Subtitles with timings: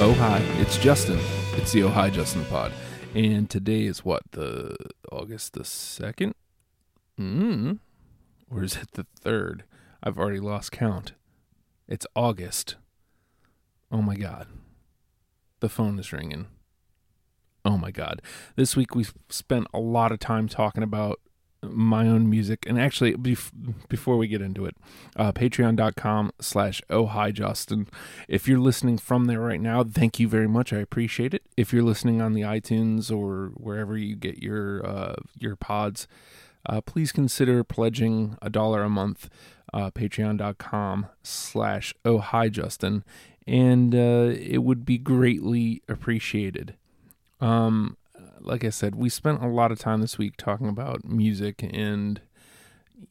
[0.00, 1.18] Oh hi, it's Justin.
[1.54, 2.70] It's the Oh hi Justin pod,
[3.16, 4.76] and today is what the
[5.10, 6.36] August the second,
[7.18, 7.80] mm,
[8.48, 9.64] or is it the third?
[10.00, 11.14] I've already lost count.
[11.88, 12.76] It's August.
[13.90, 14.46] Oh my god,
[15.58, 16.46] the phone is ringing.
[17.64, 18.22] Oh my god,
[18.54, 21.18] this week we've spent a lot of time talking about
[21.62, 22.64] my own music.
[22.66, 23.52] And actually bef-
[23.88, 24.76] before we get into it
[25.16, 27.88] uh, patreon.com slash oh hi justin
[28.28, 30.72] if you're listening from there right now thank you very much.
[30.72, 31.42] I appreciate it.
[31.56, 36.06] If you're listening on the itunes or wherever you get your uh, your pods
[36.66, 39.30] uh, please consider pledging a dollar a month
[39.72, 43.04] uh, patreon.com slash oh hi justin
[43.46, 46.74] and uh, it would be greatly appreciated.
[47.40, 47.96] Um
[48.40, 52.20] like I said, we spent a lot of time this week talking about music and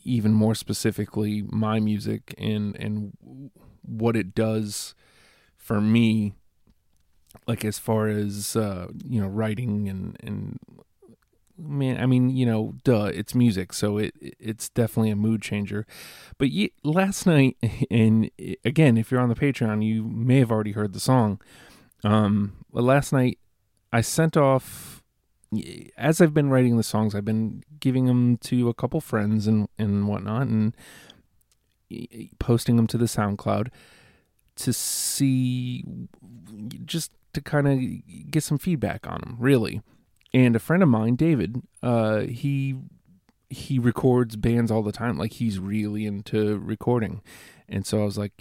[0.04, 3.14] even more specifically my music and and
[3.82, 4.94] what it does
[5.56, 6.34] for me
[7.48, 10.60] like as far as uh you know writing and and
[11.58, 13.74] man i mean you know duh it's music.
[13.74, 15.86] So it it's definitely a mood changer.
[16.38, 17.58] But ye- last night
[17.92, 18.30] and
[18.64, 21.42] again if you're on the patreon you may have already heard the song.
[22.04, 23.40] Um but last night
[23.92, 24.97] i sent off
[25.98, 29.68] as I've been writing the songs, I've been giving them to a couple friends and
[29.78, 30.76] and whatnot, and
[32.40, 33.70] posting them to the SoundCloud
[34.58, 35.84] to see,
[36.86, 39.82] just to kind of get some feedback on them, really.
[40.34, 42.76] And a friend of mine, David, uh, he
[43.50, 45.18] he records bands all the time.
[45.18, 47.22] Like he's really into recording,
[47.70, 48.34] and so I was like,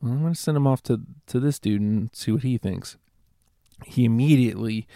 [0.00, 2.96] well, I'm gonna send him off to to this dude and see what he thinks.
[3.86, 4.86] He immediately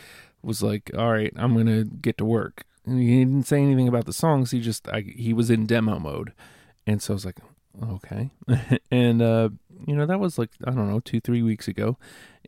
[0.47, 4.07] was like, "All right, I'm gonna get to work." And he didn't say anything about
[4.07, 4.53] the songs.
[4.53, 6.33] He just I, he was in demo mode,
[6.87, 7.41] and so I was like,
[7.83, 8.31] "Okay."
[8.91, 9.51] and uh,
[9.87, 11.99] you know that was like I don't know two three weeks ago,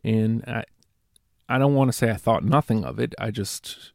[0.03, 0.63] and I
[1.49, 3.13] I don't want to say I thought nothing of it.
[3.19, 3.91] I just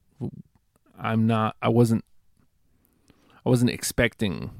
[0.98, 2.04] I'm not I wasn't
[3.44, 4.50] I wasn't expecting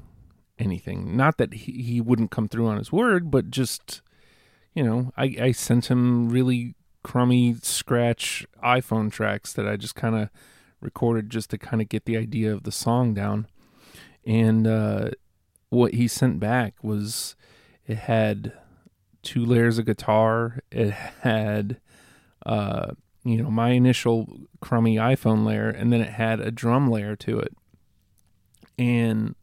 [0.57, 1.15] anything.
[1.15, 4.01] Not that he, he wouldn't come through on his word, but just
[4.73, 6.73] you know I I sent him really
[7.05, 10.29] crummy scratch iPhone tracks that I just kind of
[10.81, 13.45] recorded just to kind of get the idea of the song down.
[14.25, 15.11] And uh,
[15.69, 17.35] what he sent back was
[17.85, 18.53] it had
[19.21, 20.61] two layers of guitar.
[20.71, 20.89] It
[21.21, 21.79] had,
[22.43, 22.93] uh,
[23.23, 27.37] you know, my initial crummy iPhone layer, and then it had a drum layer to
[27.37, 27.55] it.
[28.79, 29.35] And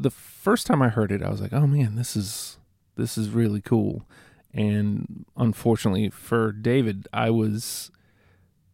[0.00, 2.58] the first time I heard it, I was like, "Oh man, this is
[2.96, 4.04] this is really cool."
[4.52, 7.90] And unfortunately for David, I was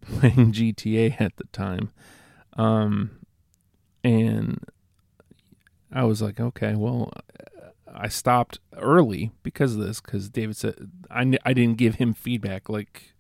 [0.00, 1.90] playing GTA at the time.
[2.54, 3.10] Um,
[4.02, 4.64] and
[5.92, 7.12] I was like, okay, well,
[7.92, 12.68] I stopped early because of this, because David said I, I didn't give him feedback.
[12.68, 13.14] Like,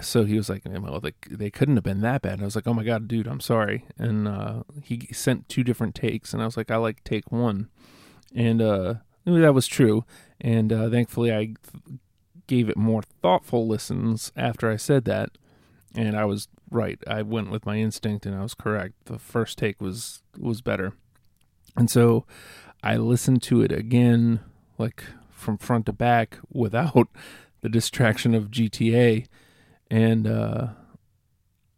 [0.00, 2.40] so he was like, well, they, they couldn't have been that bad.
[2.40, 3.86] I was like, oh my God, dude, I'm sorry.
[3.98, 7.68] And uh, he sent two different takes, and I was like, I like take one.
[8.34, 8.94] And uh,
[9.24, 10.04] that was true.
[10.40, 11.54] And uh, thankfully, I
[12.46, 15.30] gave it more thoughtful listens after I said that.
[15.94, 16.98] And I was right.
[17.06, 18.94] I went with my instinct, and I was correct.
[19.06, 20.92] The first take was was better.
[21.76, 22.26] And so
[22.82, 24.40] I listened to it again,
[24.78, 27.08] like from front to back, without
[27.62, 29.26] the distraction of GTA,
[29.90, 30.68] and uh,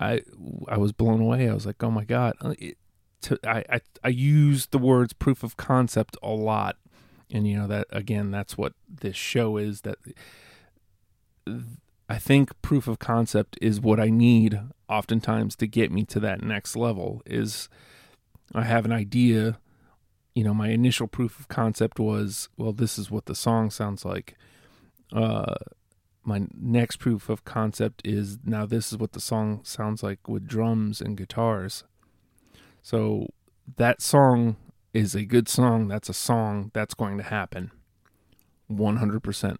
[0.00, 0.22] I
[0.66, 1.48] I was blown away.
[1.48, 2.34] I was like, oh my god!
[2.40, 2.76] Uh, it,
[3.22, 6.76] to, I, I I used the words proof of concept a lot
[7.30, 9.98] and you know that again that's what this show is that
[12.08, 16.42] i think proof of concept is what i need oftentimes to get me to that
[16.42, 17.68] next level is
[18.54, 19.58] i have an idea.
[20.34, 24.04] You know my initial proof of concept was well this is what the song sounds
[24.04, 24.36] like.
[25.12, 25.54] Uh
[26.24, 30.46] my next proof of concept is now this is what the song sounds like with
[30.46, 31.84] drums and guitars.
[32.82, 33.28] So
[33.76, 34.56] that song
[34.98, 37.70] is a good song, that's a song that's going to happen.
[38.70, 39.56] 100%.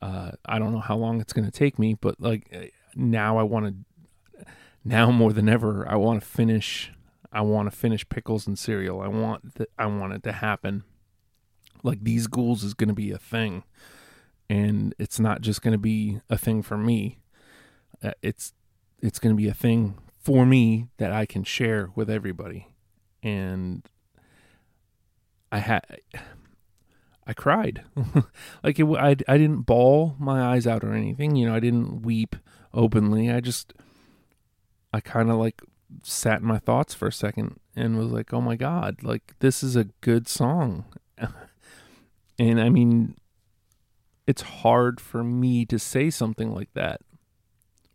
[0.00, 3.42] Uh, I don't know how long it's going to take me, but like now I
[3.42, 4.44] want to,
[4.84, 6.92] now more than ever, I want to finish.
[7.30, 9.02] I want to finish pickles and cereal.
[9.02, 10.84] I want th- I want it to happen.
[11.82, 13.64] Like these ghouls is going to be a thing,
[14.48, 17.18] and it's not just going to be a thing for me.
[18.02, 18.54] Uh, it's
[19.02, 22.68] it's going to be a thing for me that I can share with everybody,
[23.22, 23.82] and
[25.50, 25.84] I had
[27.26, 27.84] I cried.
[28.64, 31.36] like it, I I didn't bawl my eyes out or anything.
[31.36, 32.36] You know, I didn't weep
[32.72, 33.30] openly.
[33.30, 33.74] I just
[34.92, 35.60] I kind of like
[36.02, 39.62] sat in my thoughts for a second and was like, "Oh my god, like this
[39.62, 40.84] is a good song."
[42.38, 43.16] and I mean
[44.26, 47.00] it's hard for me to say something like that.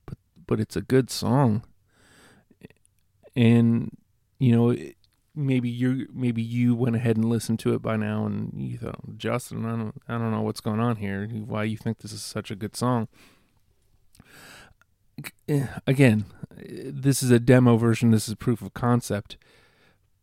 [0.06, 0.18] But
[0.48, 1.64] but it's a good song.
[3.36, 3.96] And
[4.40, 4.76] you know,
[5.36, 9.18] maybe you maybe you went ahead and listened to it by now and you thought,
[9.18, 11.28] "Justin, I don't I don't know what's going on here.
[11.28, 13.08] Why you think this is such a good song?"
[15.48, 16.26] Eh, again,
[16.58, 18.12] this is a demo version.
[18.12, 19.38] This is proof of concept.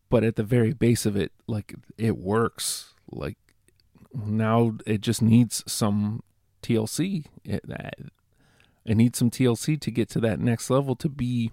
[0.09, 2.93] But at the very base of it, like it works.
[3.09, 3.37] Like
[4.13, 6.23] now it just needs some
[6.61, 7.25] TLC.
[7.45, 7.63] It,
[8.85, 11.51] it needs some TLC to get to that next level to be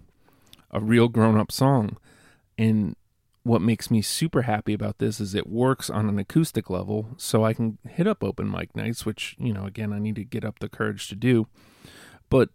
[0.71, 1.97] a real grown up song.
[2.57, 2.97] And
[3.43, 7.45] what makes me super happy about this is it works on an acoustic level, so
[7.45, 10.45] I can hit up open mic nights, which, you know, again, I need to get
[10.45, 11.47] up the courage to do.
[12.29, 12.51] But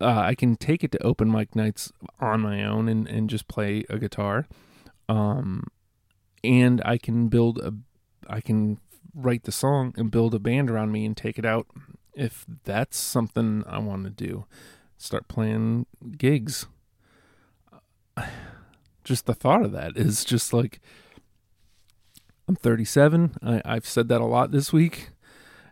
[0.00, 3.48] uh, I can take it to open mic nights on my own and, and just
[3.48, 4.46] play a guitar.
[5.08, 5.64] Um,
[6.44, 7.74] and I can build a,
[8.28, 8.78] I can
[9.14, 11.66] write the song and build a band around me and take it out
[12.14, 14.44] if that's something I want to do.
[14.96, 15.86] Start playing
[16.16, 16.66] gigs.
[19.08, 20.80] Just the thought of that is just like
[22.46, 23.36] I'm 37.
[23.42, 25.10] I, I've said that a lot this week,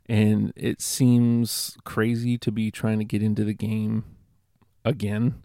[0.06, 4.04] and it seems crazy to be trying to get into the game
[4.84, 5.42] again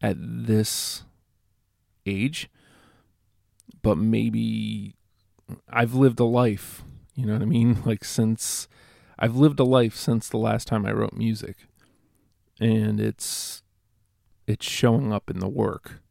[0.00, 1.02] at this
[2.06, 2.48] age.
[3.82, 4.94] But maybe
[5.68, 6.84] I've lived a life
[7.14, 7.82] you know what I mean?
[7.86, 8.68] Like since
[9.18, 11.56] I've lived a life since the last time I wrote music.
[12.60, 13.62] And it's
[14.46, 16.01] it's showing up in the work.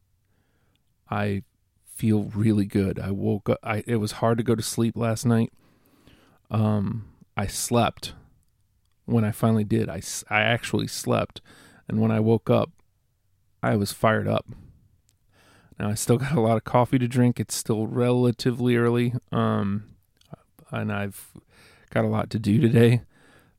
[1.12, 1.42] I
[1.84, 2.98] feel really good.
[2.98, 5.52] I woke up I it was hard to go to sleep last night.
[6.50, 7.04] Um
[7.36, 8.14] I slept
[9.04, 9.90] when I finally did.
[9.90, 10.00] I
[10.30, 11.42] I actually slept
[11.86, 12.70] and when I woke up
[13.62, 14.46] I was fired up.
[15.78, 17.38] Now I still got a lot of coffee to drink.
[17.38, 19.12] It's still relatively early.
[19.30, 19.90] Um
[20.70, 21.30] and I've
[21.90, 23.02] got a lot to do today,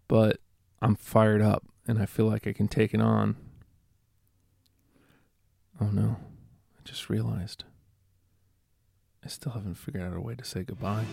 [0.08, 0.40] but
[0.82, 3.36] I'm fired up and I feel like I can take it on.
[5.80, 6.18] Oh no,
[6.84, 7.64] I just realized
[9.24, 11.06] I still haven't figured out a way to say goodbye.